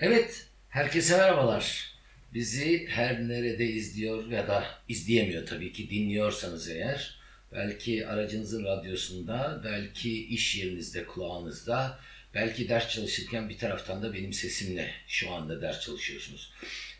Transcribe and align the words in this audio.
Evet, 0.00 0.46
herkese 0.68 1.16
merhabalar. 1.16 1.94
Bizi 2.34 2.86
her 2.88 3.28
nerede 3.28 3.66
izliyor 3.66 4.30
ya 4.30 4.48
da 4.48 4.64
izleyemiyor 4.88 5.46
tabii 5.46 5.72
ki 5.72 5.90
dinliyorsanız 5.90 6.68
eğer, 6.68 7.18
belki 7.52 8.06
aracınızın 8.06 8.64
radyosunda, 8.64 9.60
belki 9.64 10.26
iş 10.26 10.56
yerinizde, 10.56 11.04
kulağınızda, 11.04 11.98
belki 12.34 12.68
ders 12.68 12.88
çalışırken 12.88 13.48
bir 13.48 13.58
taraftan 13.58 14.02
da 14.02 14.14
benim 14.14 14.32
sesimle 14.32 14.90
şu 15.08 15.30
anda 15.30 15.62
ders 15.62 15.80
çalışıyorsunuz. 15.80 16.52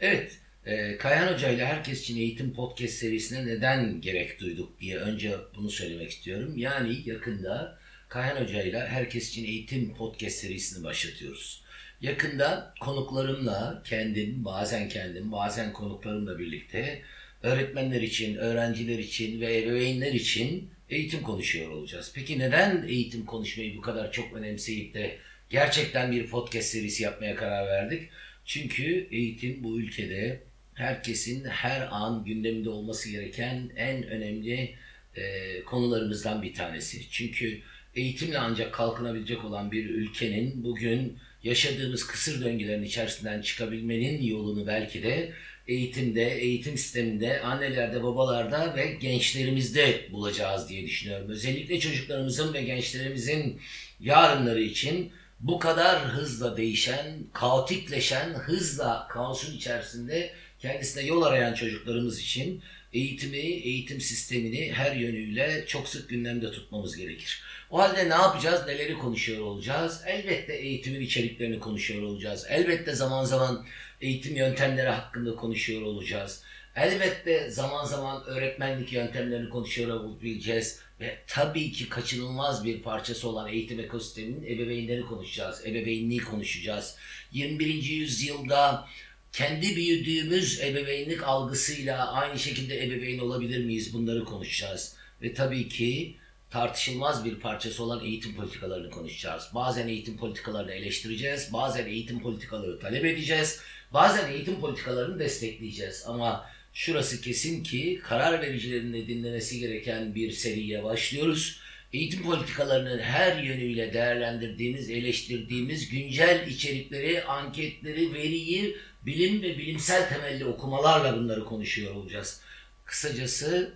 Evet, 0.00 0.38
e, 0.66 0.96
Kayhan 0.96 1.32
Hoca 1.32 1.50
ile 1.50 1.66
Herkes 1.66 2.02
için 2.02 2.16
Eğitim 2.16 2.54
Podcast 2.54 2.94
serisine 2.94 3.46
neden 3.46 4.00
gerek 4.00 4.40
duyduk 4.40 4.80
diye 4.80 4.96
önce 4.98 5.36
bunu 5.56 5.70
söylemek 5.70 6.10
istiyorum. 6.10 6.58
Yani 6.58 7.02
yakında 7.04 7.78
Kayhan 8.08 8.44
Hoca 8.44 8.62
ile 8.62 8.88
Herkes 8.88 9.28
için 9.28 9.44
Eğitim 9.44 9.94
Podcast 9.94 10.36
serisini 10.36 10.84
başlatıyoruz. 10.84 11.65
Yakında 12.00 12.74
konuklarımla, 12.80 13.82
kendim, 13.84 14.44
bazen 14.44 14.88
kendim, 14.88 15.32
bazen 15.32 15.72
konuklarımla 15.72 16.38
birlikte 16.38 17.02
öğretmenler 17.42 18.02
için, 18.02 18.36
öğrenciler 18.36 18.98
için 18.98 19.40
ve 19.40 19.58
ebeveynler 19.58 20.12
için 20.12 20.70
eğitim 20.90 21.22
konuşuyor 21.22 21.70
olacağız. 21.70 22.12
Peki 22.14 22.38
neden 22.38 22.84
eğitim 22.88 23.24
konuşmayı 23.26 23.76
bu 23.76 23.80
kadar 23.80 24.12
çok 24.12 24.32
önemseyip 24.32 24.94
de 24.94 25.18
gerçekten 25.50 26.12
bir 26.12 26.26
podcast 26.26 26.68
serisi 26.68 27.02
yapmaya 27.02 27.36
karar 27.36 27.66
verdik? 27.66 28.08
Çünkü 28.46 29.08
eğitim 29.10 29.64
bu 29.64 29.80
ülkede 29.80 30.40
herkesin 30.74 31.44
her 31.44 31.88
an 31.90 32.24
gündeminde 32.24 32.70
olması 32.70 33.10
gereken 33.10 33.70
en 33.76 34.02
önemli 34.02 34.74
e, 35.16 35.62
konularımızdan 35.64 36.42
bir 36.42 36.54
tanesi. 36.54 37.10
Çünkü 37.10 37.60
eğitimle 37.94 38.38
ancak 38.38 38.74
kalkınabilecek 38.74 39.44
olan 39.44 39.72
bir 39.72 39.90
ülkenin 39.90 40.64
bugün 40.64 41.18
yaşadığımız 41.46 42.06
kısır 42.06 42.44
döngülerin 42.44 42.82
içerisinden 42.82 43.40
çıkabilmenin 43.40 44.22
yolunu 44.22 44.66
belki 44.66 45.02
de 45.02 45.32
eğitimde, 45.68 46.38
eğitim 46.38 46.78
sisteminde, 46.78 47.40
annelerde, 47.40 48.02
babalarda 48.02 48.76
ve 48.76 48.86
gençlerimizde 48.86 50.08
bulacağız 50.12 50.68
diye 50.68 50.86
düşünüyorum. 50.86 51.30
Özellikle 51.30 51.80
çocuklarımızın 51.80 52.54
ve 52.54 52.62
gençlerimizin 52.62 53.60
yarınları 54.00 54.62
için 54.62 55.12
bu 55.40 55.58
kadar 55.58 56.04
hızla 56.04 56.56
değişen, 56.56 57.06
kaotikleşen, 57.32 58.28
hızla 58.34 59.08
kaosun 59.10 59.56
içerisinde 59.56 60.32
kendisine 60.58 61.02
yol 61.02 61.22
arayan 61.22 61.54
çocuklarımız 61.54 62.20
için 62.20 62.62
eğitimi, 62.92 63.38
eğitim 63.38 64.00
sistemini 64.00 64.72
her 64.72 64.96
yönüyle 64.96 65.64
çok 65.66 65.88
sık 65.88 66.08
gündemde 66.08 66.50
tutmamız 66.50 66.96
gerekir. 66.96 67.42
O 67.70 67.78
halde 67.78 68.08
ne 68.08 68.14
yapacağız, 68.14 68.66
neleri 68.66 68.98
konuşuyor 68.98 69.40
olacağız? 69.40 70.02
Elbette 70.06 70.54
eğitimin 70.54 71.00
içeriklerini 71.00 71.60
konuşuyor 71.60 72.02
olacağız. 72.02 72.46
Elbette 72.48 72.94
zaman 72.94 73.24
zaman 73.24 73.66
eğitim 74.00 74.36
yöntemleri 74.36 74.88
hakkında 74.88 75.36
konuşuyor 75.36 75.82
olacağız. 75.82 76.42
Elbette 76.76 77.50
zaman 77.50 77.84
zaman 77.84 78.24
öğretmenlik 78.26 78.92
yöntemlerini 78.92 79.48
konuşuyor 79.48 80.00
olabileceğiz. 80.00 80.80
Ve 81.00 81.18
tabii 81.26 81.72
ki 81.72 81.88
kaçınılmaz 81.88 82.64
bir 82.64 82.82
parçası 82.82 83.28
olan 83.28 83.48
eğitim 83.48 83.80
ekosisteminin 83.80 84.46
ebeveynleri 84.46 85.00
konuşacağız. 85.00 85.66
Ebeveynliği 85.66 86.20
konuşacağız. 86.20 86.96
21. 87.32 87.82
yüzyılda 87.82 88.88
kendi 89.36 89.76
büyüdüğümüz 89.76 90.60
ebeveynlik 90.60 91.22
algısıyla 91.22 92.12
aynı 92.12 92.38
şekilde 92.38 92.84
ebeveyn 92.84 93.18
olabilir 93.18 93.64
miyiz? 93.64 93.94
Bunları 93.94 94.24
konuşacağız. 94.24 94.94
Ve 95.22 95.34
tabii 95.34 95.68
ki 95.68 96.16
tartışılmaz 96.50 97.24
bir 97.24 97.40
parçası 97.40 97.82
olan 97.82 98.04
eğitim 98.04 98.34
politikalarını 98.34 98.90
konuşacağız. 98.90 99.44
Bazen 99.54 99.88
eğitim 99.88 100.16
politikalarını 100.16 100.72
eleştireceğiz, 100.72 101.52
bazen 101.52 101.86
eğitim 101.86 102.20
politikaları 102.20 102.80
talep 102.80 103.04
edeceğiz, 103.04 103.60
bazen 103.92 104.32
eğitim 104.32 104.60
politikalarını 104.60 105.18
destekleyeceğiz. 105.18 106.04
Ama 106.06 106.50
şurası 106.72 107.20
kesin 107.20 107.62
ki 107.62 108.00
karar 108.04 108.42
vericilerin 108.42 108.92
de 108.92 109.06
dinlemesi 109.06 109.60
gereken 109.60 110.14
bir 110.14 110.32
seriye 110.32 110.84
başlıyoruz. 110.84 111.60
Eğitim 111.96 112.22
politikalarını 112.22 113.02
her 113.02 113.42
yönüyle 113.42 113.94
değerlendirdiğimiz, 113.94 114.90
eleştirdiğimiz 114.90 115.88
güncel 115.88 116.46
içerikleri, 116.46 117.24
anketleri, 117.24 118.14
veriyi 118.14 118.76
bilim 119.06 119.42
ve 119.42 119.58
bilimsel 119.58 120.08
temelli 120.08 120.44
okumalarla 120.44 121.16
bunları 121.16 121.44
konuşuyor 121.44 121.94
olacağız. 121.94 122.40
Kısacası 122.84 123.74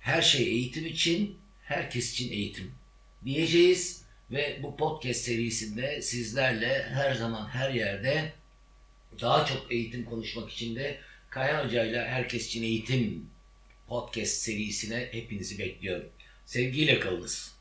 her 0.00 0.22
şey 0.22 0.42
eğitim 0.42 0.86
için, 0.86 1.38
herkes 1.62 2.12
için 2.12 2.32
eğitim 2.32 2.70
diyeceğiz 3.24 4.02
ve 4.30 4.60
bu 4.62 4.76
podcast 4.76 5.20
serisinde 5.20 6.02
sizlerle 6.02 6.82
her 6.82 7.14
zaman 7.14 7.48
her 7.48 7.70
yerde 7.70 8.32
daha 9.20 9.46
çok 9.46 9.72
eğitim 9.72 10.04
konuşmak 10.04 10.50
için 10.50 10.76
de 10.76 11.00
Kayhan 11.30 11.64
Hoca 11.64 11.84
ile 11.84 12.08
Herkes 12.08 12.46
için 12.46 12.62
Eğitim 12.62 13.26
podcast 13.88 14.32
serisine 14.32 15.08
hepinizi 15.12 15.58
bekliyorum. 15.58 16.08
Sevgiyle 16.52 17.00
kalınız. 17.00 17.50